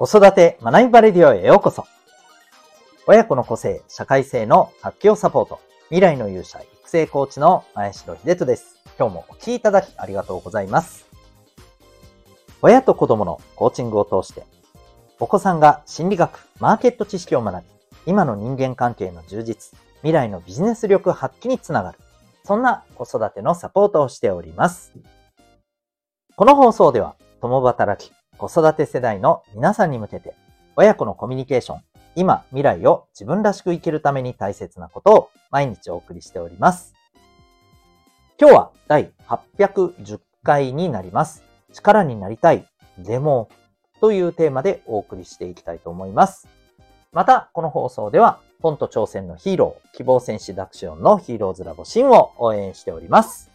[0.00, 1.84] 子育て学びバレディオへようこそ。
[3.06, 5.60] 親子の個性、社会性の発揮をサポート。
[5.88, 8.82] 未来の勇者、育成コーチの前城秀人です。
[8.98, 11.06] 今日もお聴きいただきありがとうございます。
[12.62, 14.44] 親と子供のコーチングを通して、
[15.18, 17.68] お子さんが心理学、マーケット知識を学び、
[18.06, 21.98] 今の人間関係の充実、未来のビジネス力発揮につながる。
[22.44, 24.94] そんな子育てのサポートをしております。
[26.36, 30.34] この放送では、共働き、子育て世代の皆さんに向けて、
[30.74, 31.80] 親子のコミュニケーション、
[32.16, 36.94] 今、未来を自分らしく生きるために大切なことを毎日お送りしております。
[38.40, 41.44] 今日は第810回になります。
[41.74, 42.66] 力になりたい、
[42.96, 43.50] でも、
[44.00, 46.48] というテーマでお送りしていきたいと思います。
[47.12, 53.49] また、この放送では、本と挑戦のヒーロー、希望戦士ダクシオンのヒーローズラボシンを応援しております。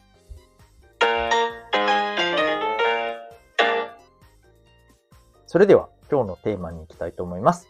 [5.56, 7.70] それでは今日のテーマに行きたいと思います。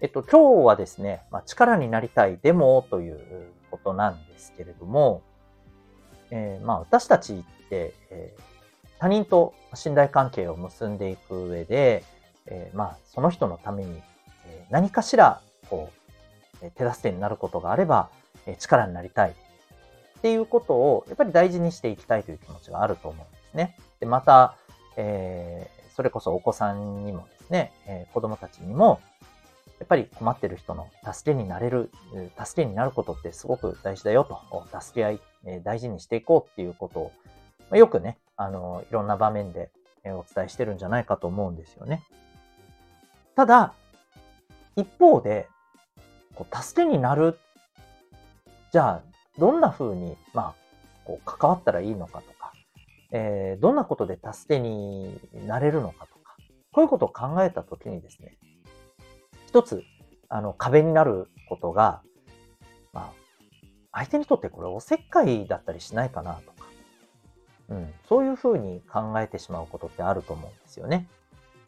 [0.00, 5.22] えっと、今日はですね、まあ、力になりたいデモということなんですけれども、
[6.30, 8.42] えー、まあ私たちって、えー、
[8.98, 12.04] 他人と信頼関係を結んでいく上で、
[12.46, 14.00] えー、まあその人のために、
[14.46, 15.90] え何かしらこ
[16.62, 18.08] う手助けになることがあれば、
[18.46, 23.76] え力になりたいっていうことをやっぱり大事にしていきたいという気持ちがあると思うんですね。
[24.00, 24.56] でまた、
[24.96, 29.00] えーそれこそお子さんにもですね、え、子供たちにも、
[29.78, 31.90] やっぱり困ってる人の助けになれる、
[32.42, 37.12] 助けになることってすごく大事だよと、助け合い、え、大事にしていこうっていうことを、
[37.70, 39.70] ま、よくね、あの、いろんな場面で
[40.04, 42.02] お伝えしてるんじゃないかと思うんですよね。
[43.36, 43.74] ただ、
[44.74, 45.48] 一方で、
[46.34, 47.38] こう助けになる、
[48.72, 49.02] じゃあ、
[49.38, 50.54] どんな風に、まあ、
[51.04, 52.33] こう関わったらいいのかと、
[53.10, 56.36] えー、どんなことで助けになれるのかとか、
[56.72, 58.36] こういうことを考えたときにですね、
[59.46, 59.82] 一つ、
[60.28, 62.02] あの、壁になることが、
[62.92, 63.12] まあ、
[63.92, 66.66] 相手にとってこれおせっかいだったりしないかなとか、
[67.70, 71.08] うん、そういうふうに考えてしまうことってあると思うんですよね。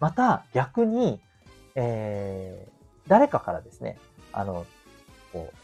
[0.01, 1.21] また、逆に、
[1.75, 3.99] えー、誰かからですね、
[4.33, 4.67] あの、
[5.33, 5.57] こう、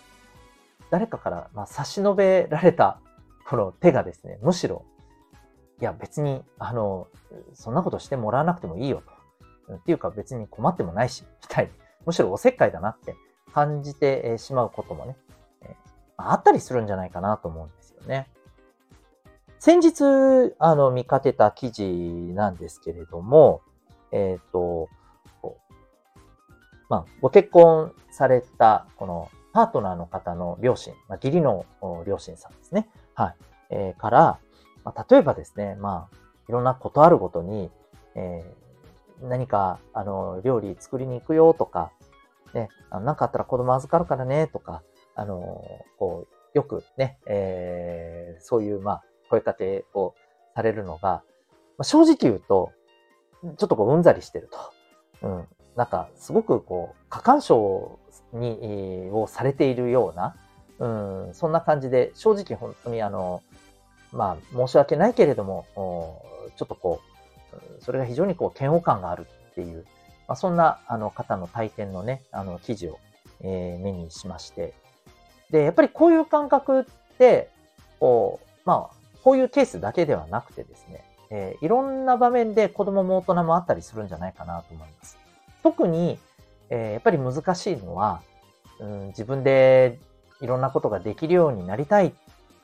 [0.91, 3.00] 誰かから、まあ、差し伸べられた
[3.48, 4.84] この手がですね、むしろ
[5.82, 7.09] いや別に、あの、
[7.54, 9.03] そんなことしてもらわなくてもいいよ
[9.66, 9.75] と。
[9.75, 11.72] っていうか別に困ってもないし、みたいに。
[12.06, 13.16] むしろおせっかいだなって
[13.53, 15.16] 感じてしまうこともね、
[16.16, 18.28] あったりするんじゃないかなと思うんですよね。
[19.59, 23.62] 先日、あの、見かけた記事なんですけれども、
[24.12, 24.88] えっ、ー、と、
[26.88, 31.66] まあ、ご結婚された、この、パートナーの方の両親、まあ、義理の
[32.06, 32.88] 両親さんですね。
[33.14, 33.37] はい。
[33.70, 34.38] えー、から、
[34.84, 36.16] まあ、例えばですね、まあ、
[36.48, 37.70] いろんなことあるごとに、
[38.15, 41.93] えー、何か、あの、料理作りに行くよとか、
[42.54, 44.82] ね、あのなんかあったら子供預かるからねとか、
[45.15, 45.65] あの、
[45.98, 50.15] こう、よくね、えー、そういう、まあ、声かけを
[50.54, 51.22] されるのが、
[51.78, 52.72] まあ、正直言うと、
[53.56, 54.49] ちょっとこう、うんざりしてる
[55.20, 55.26] と。
[55.26, 55.49] うん。
[55.76, 57.99] なんか、すごくこう、過干渉
[58.32, 60.37] に、をされているような、
[60.78, 63.43] うん、そんな感じで、正直本当にあの、
[64.12, 65.66] まあ、申し訳ないけれども、
[66.56, 67.00] ちょっとこ
[67.52, 69.84] う、それが非常にこう、嫌悪感があるっていう、
[70.28, 72.98] まあ、そんなあの方の体験のね、あの記事を、
[73.40, 74.74] えー、目にしまして。
[75.50, 76.84] で、やっぱりこういう感覚っ
[77.18, 77.50] て、
[77.98, 85.18] こう、まあ、こういうケースだけではなくてですね、えー、いろんな場面で子供も大人もあったりするんじゃないかなと思います。
[85.62, 86.18] 特に、
[86.70, 88.20] えー、やっぱり難しいのは、
[88.80, 89.98] うん、自分で
[90.40, 92.12] いろんなことができるようになりたいっ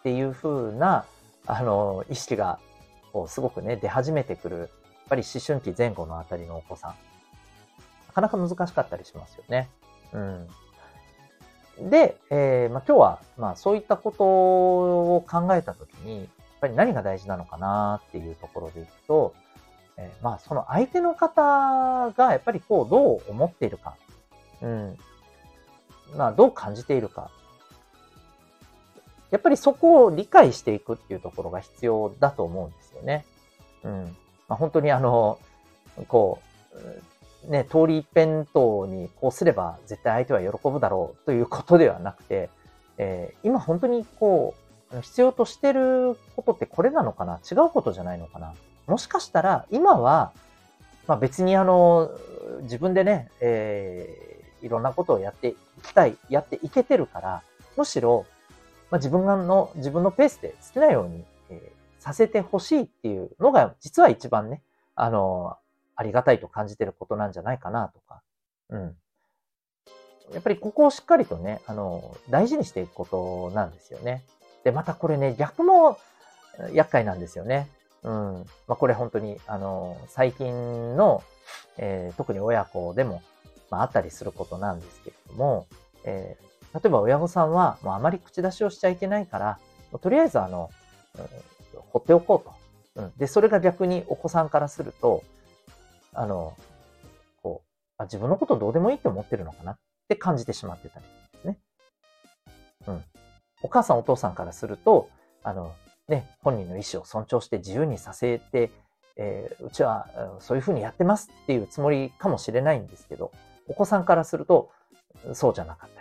[0.03, 1.04] ていう風な、
[1.50, 2.59] あの、意識が、
[3.10, 4.69] こう、すごくね、出始めてくる、やっ
[5.09, 6.91] ぱり思春期前後のあたりのお子さん。
[8.09, 9.70] なかなか難しかったりしますよね。
[10.12, 11.91] うん。
[11.91, 16.26] で、えー、まあ、今日は、まあ、そういったことを考えたときに、やっ
[16.60, 19.34] ぱり何が大事なのかなっていうところでいくと、
[19.96, 23.96] えー、まあ、その相手の方が、やっぱりこう、どう思っているか、
[24.61, 24.99] うん。
[26.14, 27.31] まあ、どう感じているか、
[29.30, 33.25] やっぱりそこを理解していくっていうところが必要だと思うんですよね。
[33.84, 34.16] うん。
[34.48, 35.38] まあ、本当にあの、
[36.08, 36.40] こ
[37.46, 42.50] う、ね、通り一辺倒にこうすれば絶対相手は喜ぶだろうということではなくて、
[42.96, 44.54] えー、今本当にこ
[44.92, 47.40] う、必要としてることってこれなのかな？
[47.50, 48.54] 違うことじゃないのかな？
[48.86, 50.32] もしかしたら今は、
[51.06, 52.10] まあ、別にあの、
[52.62, 57.42] 自分でね、えー、いろんなことをやっていきたい、やっていけてるから、
[57.76, 58.25] むしろ
[58.90, 64.62] まあ、自分の、自分のペースで好きなように、えー、させてほしいっていうのが、実は一番ね、
[64.94, 65.56] あの、
[65.94, 68.23] ありがたいと感じてることなんじゃないかなとか、
[68.70, 68.96] うん。
[70.32, 74.25] やっぱりここをしっかりとね、あの、大事にしていくことなんですよね。
[74.64, 75.99] で、またこれね、逆も
[76.73, 77.69] 厄介なんですよね。
[78.02, 78.44] うん。
[78.67, 81.23] まあ、これ本当に、あの、最近の、
[81.76, 83.23] えー、特に親子でも、
[83.70, 85.67] まあ、あったりすることなんですけれども、
[86.05, 89.59] えー、例えば親御さんは、もうあまり口出しをしちゃいけないから、
[90.00, 90.70] とりあえずあの、
[91.19, 91.26] うん、
[91.91, 93.03] 放っておこうと。
[93.03, 93.12] うん。
[93.17, 95.25] で、それが逆にお子さんからすると、
[96.12, 96.55] あの、
[97.43, 99.73] こう、あ自分のことどうでもいいって思ってるのかな？
[99.73, 99.79] っ
[100.09, 101.59] て感じてしまってたりですね。
[102.87, 103.05] うん。
[103.62, 105.09] お母さんお父さんからすると、
[105.43, 105.73] あの、
[106.09, 108.71] ね、本人の意思を尊重して自由にさせて、
[109.17, 110.06] えー、うちは
[110.38, 113.32] そういうふうにやってますっていうつもりかもしれないんですけど、
[113.67, 114.71] お子さんからすると、
[115.32, 115.98] そうじゃなかった。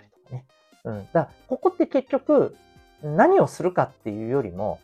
[0.88, 1.07] うん。
[1.12, 2.56] だ、ここって結局、
[3.04, 4.80] 何をするかっていうよりも、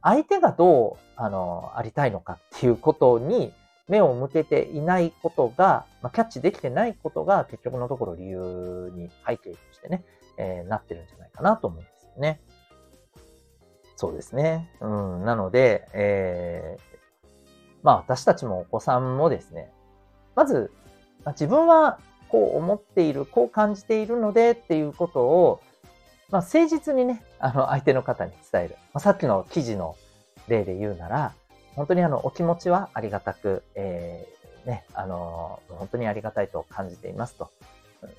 [0.00, 3.52] 相手がどう、あの、ありたいのかっていうことに
[3.88, 10.04] 目を向けていないことが、まあ、キャッチできてないことが結局のところ理由に背景としてね、
[10.38, 12.40] えー、なってるんじゃないかなと思うんですよね。
[13.96, 14.70] そうですね。
[14.80, 15.24] うん。
[15.24, 17.26] なので、えー、
[17.82, 19.72] まあ私たちもお子さんもですね、
[20.34, 20.72] まず、
[21.24, 21.98] まあ、自分は
[22.32, 25.60] こう思っている、こう感じているのでっていうことを、
[26.30, 28.76] まあ、誠実にね、あの、相手の方に伝える。
[28.94, 29.96] まあ、さっきの記事の
[30.48, 31.34] 例で言うなら、
[31.76, 37.50] 本当にあの、お気持ちはありがたく、えー、ね、あの、本当にありがたいと感じていますと。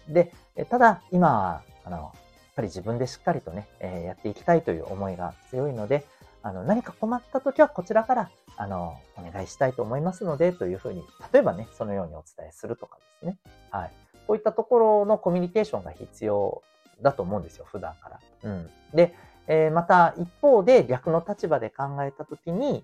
[0.07, 0.31] で、
[0.69, 2.11] ただ、今は、あの、やっ
[2.55, 6.05] ぱり自分でしっかりとね、えー、やっていきたいという思いが強いので、
[6.43, 13.37] あの、何か困った時はこちらから、あの、お願いしたいと思いますので、というふうに、例えばね、そのようにお伝えするとかですね。
[13.71, 14.02] はい。
[14.27, 16.61] こういったところのコミュニケーションが必要
[17.01, 18.19] だと思うんですよ、普段から。
[18.43, 18.69] うん。
[18.93, 19.13] で、
[19.47, 22.83] えー、また一方で逆の立場で考えたときに、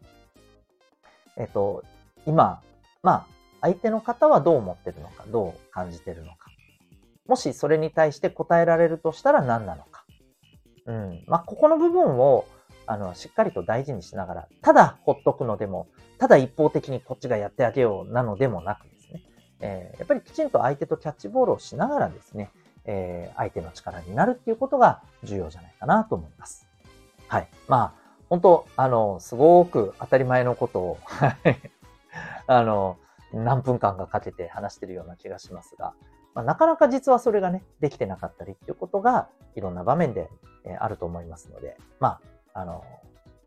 [1.38, 1.83] えっ、ー、と、
[2.25, 2.62] 今、
[3.01, 3.27] まあ、
[3.62, 6.50] 相手の方はどう思ってるのか、どう感じてるのか。
[7.27, 10.06] もしそれに対して答えられるとしたら何なのか。
[10.86, 11.24] うん。
[11.27, 12.45] まあ、ここの部分を、
[12.88, 15.88] あの、しっかりと大事にしながら、ただほっとくのでも、
[16.18, 18.99] ただ一方的にこっちがやってあげようなのでもなくで。
[19.61, 22.51] えー、やっぱりきちんと相手とキャッチボールをしながらですね、
[22.85, 26.67] えー、相手の力になるっていうことが重要じゃないかなと思います。
[27.27, 27.47] はい。
[27.67, 30.97] まあ、本当あの、すごく当たり前のことを
[32.47, 32.97] あの、
[33.33, 35.94] 何分間かかけて話してるような気がしますが、
[36.33, 40.29] まあ、なかなか実はそれがね、できてなかったりっていうことが、いろんな場面で、
[40.63, 42.19] えー、あると思いますので、ま
[42.53, 42.83] あ、あの、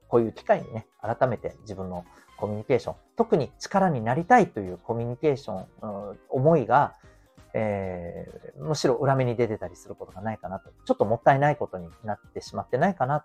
[0.09, 2.05] こういう機会にね、改めて自分の
[2.43, 6.97] コミュニケーション、特に力になりたいというコミュニケーション、うん、思いが、
[7.55, 13.23] えー、むしろ裏目に出てたりすることがないかなと、ちょっともったいないことになってしまってないかな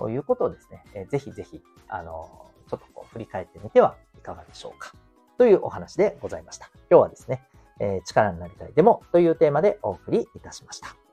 [0.00, 4.92] ということをですね、えー、ぜひぜひ、あのちょっとこう振り返ってみてはいかがでしょうか。
[5.38, 6.68] というお話でございました。
[6.90, 7.44] 今日はですね、
[7.78, 11.05] えー、力になりたいでもというテーマでお送りいたしました。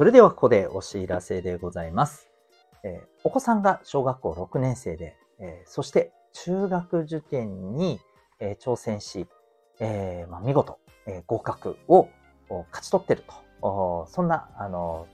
[0.00, 2.30] それではここでお知らせでございます。
[2.84, 8.00] えー、お子さんが小学校6年生でえー、そして中学受験に、
[8.38, 9.26] えー、挑戦し、
[9.78, 12.08] えーまあ、見事、えー、合格を
[12.48, 13.24] 勝ち取ってる
[13.60, 14.06] と。
[14.08, 15.06] そんな、あの、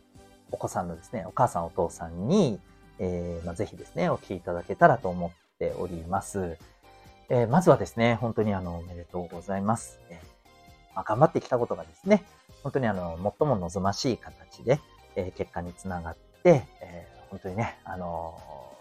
[0.53, 2.61] お子さんのですね、お母さんお父さんに、
[3.01, 6.59] えーまあ、ぜひですね、お聞きいただけたらと思っております。
[7.29, 9.99] えー、まずはですね、本当にあの、おめでとうございます。
[10.11, 10.17] えー
[10.95, 12.25] まあ、頑張ってきたことがですね、
[12.63, 14.81] 本当にあの、最も望ましい形で、
[15.15, 18.41] えー、結果につながって、えー、本当にね、あの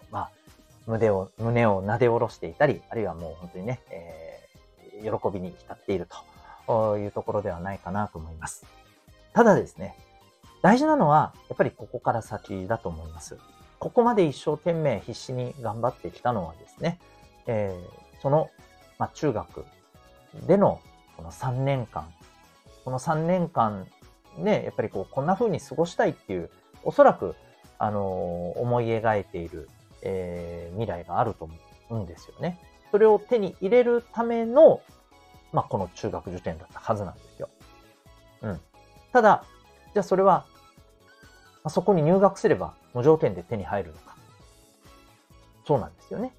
[0.10, 0.32] ー、まあ、
[0.88, 6.08] 胸を、胸を撫で下ろしていたり、あるいはもう本当にね、えー、喜びに浸っている
[6.68, 8.66] というところではないかなと思います。
[9.34, 9.96] ただですね、
[10.62, 13.38] 大事なのは、やっぱりここから先だと思います。
[13.80, 17.00] ここまで一生懸命必死に頑張ってきたのはですね、
[17.46, 18.50] えー、その、
[18.98, 19.66] まあ、中学
[20.48, 20.80] での
[21.18, 22.12] この3年間、
[22.86, 23.88] この3年間
[24.38, 26.50] ね、やっぱりこう、こんな風に過ごしたいっていう、
[26.84, 27.36] おそらく、
[27.78, 29.68] あの、思い描いている
[30.06, 31.46] えー、未来があると
[31.90, 32.60] 思うんですよね。
[32.92, 34.82] それを手に入れるための、
[35.52, 37.50] まあ、この中学受験だったはずなんですよ。
[38.44, 38.62] うん。
[39.12, 39.44] ただ、
[39.94, 40.46] じゃあそれは、
[41.64, 44.16] ま、そこに入学すれば無条件で手に入るのか。
[45.68, 46.32] そうなんですよね。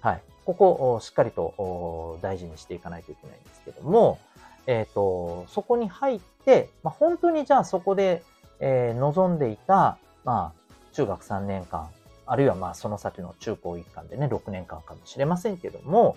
[0.00, 0.22] はい。
[0.44, 4.18] ここをしっかりと大事にしていかないといけないんですけども、
[4.66, 8.22] えっ、ー、と、そこに入って、まあ、本当にじゃあそこで、
[8.60, 11.88] えー、望んでいた、まあ、中学3年間、
[12.26, 16.16] あるいはまあその先の中高一貫でね、6年間かもしれませんけども、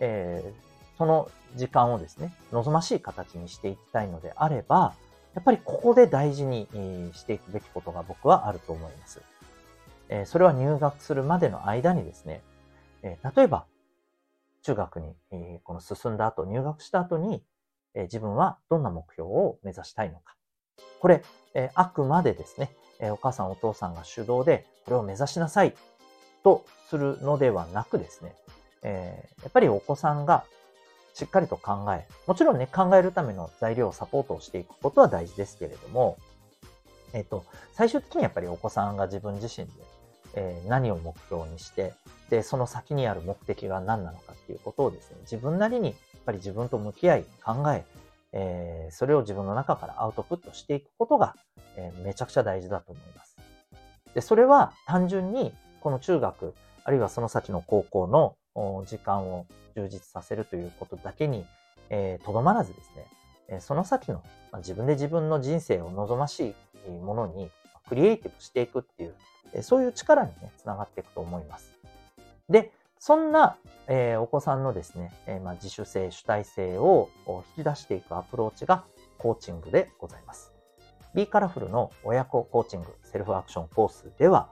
[0.00, 4.94] えー、その時間をですね、望ましい形にしていきたいのであれば、
[5.34, 6.68] やっぱりここで大事に
[7.12, 9.20] していくべきことが僕はあると思います。
[10.08, 12.42] えそれは入学するまでの間にですね、
[13.02, 13.66] え例えば、
[14.62, 17.42] 中学に、えこの進んだ後、入学した後に、
[17.94, 20.36] え自分はどんな目標を目指したいのか。
[21.00, 21.22] これ、
[21.54, 25.74] えあくまでですね、えお母さんお父さんが主導で、これを目指しなさい
[26.42, 28.34] とするのではなくですね、
[28.82, 30.44] えやっぱりお子さんが
[31.14, 36.18] しっかりと考え、もちろんね、考えるための材料をサポートをしていくことは大事ですけれども、
[37.12, 39.72] えっ、と、最終的にやっぱりお子さんが自分自身で、
[40.34, 41.94] えー、何を目標にして、
[42.30, 45.94] で、その先にある目的が何なのかっていうことをですね、自分なりに
[46.24, 47.84] ぱり自分と向き合い、考え、
[48.32, 51.36] えー、それを自分の中からアウトプットしていくことが、
[51.76, 53.36] えー、めちゃくちゃ大事だと思います。
[54.14, 56.54] で、それは単純にこの中学、
[56.84, 58.36] あるいはその先の高校の
[58.86, 61.44] 時間を充実させるということだけに、
[61.90, 63.06] えー、とどまらずですね、
[63.48, 66.54] えその先の、まあ、自分で自分の人生を望まし
[66.86, 67.50] いものに
[67.88, 69.14] クリエイティブしていくっていう、
[69.52, 71.72] えそういう力にね、つながっていくと思います。
[72.48, 77.10] で、そんな、えー、お子さんのですね、えー、まあ、自主性、主体性を
[77.56, 78.84] 引き出していくアプローチが
[79.18, 80.52] コーチングでございます。
[81.14, 84.48] B カラフルの親子コーチングセルフアクションコースでは、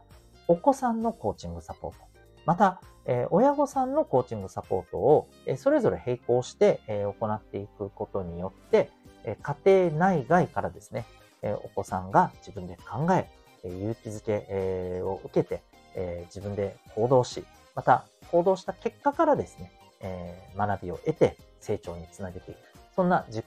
[0.48, 1.98] お子さんのコーチングサポート、
[2.44, 8.90] また、えー、親御さんのコーチングサポートを、え、それぞれ並行して、え、行っていくことによって、
[9.24, 11.06] え家庭内外からですね、
[11.42, 13.28] えお子さんが自分で考え、
[13.64, 15.62] え勇気づけ、えを受けて、
[15.94, 22.58] え自分で行動し、また行動した結果からですね、え学びを得て成長につなげていく。
[22.94, 23.46] そんな自己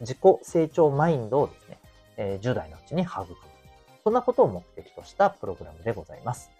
[0.00, 1.78] 自己成長マインドをですね、
[2.16, 3.36] え10代のうちに育む。
[4.04, 6.50] そんなことを目的としたプログラムでございます。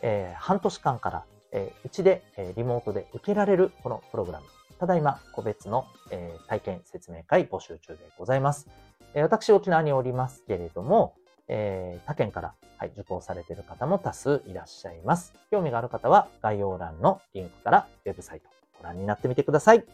[0.00, 4.46] えー、半年間から、えー、うちで、えー、リモートで受けられるこのプログラム。
[4.78, 8.68] ただいま個別の、えー、体験説明会募集中でございます。
[9.14, 11.14] えー、私沖縄におりますけれども、
[11.48, 15.34] えー、他県から、はい、受講されている方も多数いらっしゃいます。
[15.50, 18.48] 興味がある方は概要欄のリンクからウェブサイト
[18.78, 19.84] ご覧になってみてください。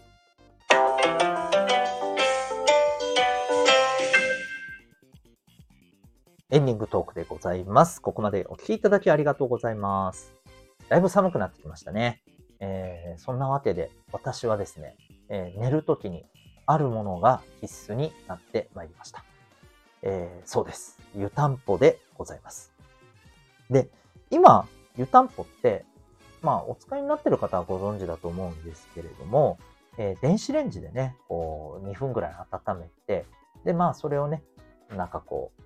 [6.53, 8.03] エンディングトークでございます。
[8.03, 10.35] ここまでお聴きいただきありがとうございます。
[10.89, 12.23] だいぶ寒くなってきましたね。
[12.59, 14.97] えー、そんなわけで私はですね、
[15.29, 16.27] えー、寝るときに
[16.67, 19.25] あるものが必須になってまいりました。
[20.03, 20.99] えー、そうです。
[21.15, 22.73] 湯たんぽでございます。
[23.69, 23.89] で、
[24.31, 24.67] 今、
[24.97, 25.85] 湯たんぽって、
[26.43, 29.59] まあ、お使いになってる方はご存知だと思うんですけれども、
[29.99, 33.27] えー、電子レンジでね、こう、2分ぐらい温めて、
[33.65, 34.43] で、まあ、それをね、
[34.91, 35.63] なんかこう、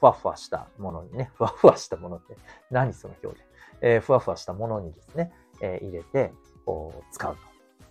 [0.00, 2.36] ふわふわしたものにね、 ふわふわしたものって、
[2.70, 3.46] 何その表現？
[3.80, 6.32] えー、ふわふわしたものにですね、えー、入れて、
[6.66, 7.42] こう、使うと。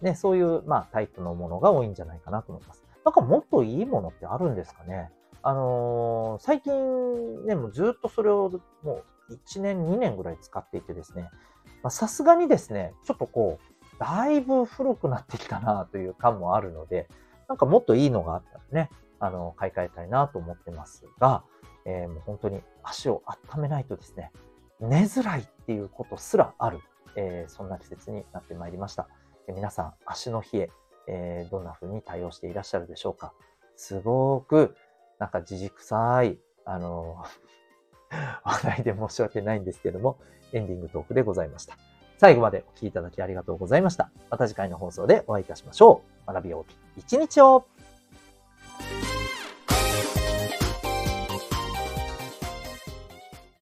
[0.01, 2.83] ね、そういう、まあ、タイプのものが多いんじゃないかなと思います。
[3.03, 5.11] なんかもっといいものってあるんですかね？
[5.43, 11.29] あのー、最近ね、もうずっとそれをもう1年、2年ぐらい使っていてですね、
[11.89, 17.07] さすがにですね、ちょっとこう、だいぶ古くなってきたなという感もあるので、
[17.47, 21.43] なんかもっといいのがあったらね、あの、買い替えたいなと思ってますが、
[21.85, 24.31] えー、もう本当に足を温めないとですね、
[24.79, 26.79] 寝づらいっていうことすらある、
[27.15, 29.07] えー、そんな季節になってまいりました。
[29.47, 30.69] 皆さん、足の冷え、
[31.07, 33.33] えー、どんな風に対応していらっしゃるでしょうか
[33.75, 34.75] すごく、
[35.21, 37.23] なんかじじくさい、あの
[38.43, 40.17] 話題で申し訳ないんですけども、
[40.51, 41.77] エンディングトークでございました。
[42.17, 44.09] 最後までお聴きいただきありがとうございました。
[44.31, 46.33] また次回の放送でお会いいたしましょう。
[46.33, 47.67] 学び大きい一日を